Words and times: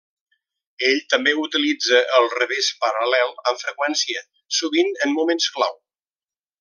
Ell 0.87 0.95
també 1.13 1.33
utilitza 1.41 1.99
el 2.21 2.25
revés 2.35 2.69
paral·lel 2.85 3.35
amb 3.51 3.61
freqüència, 3.67 4.25
sovint 4.61 4.91
en 5.07 5.15
moments 5.21 5.51
clau. 5.59 5.79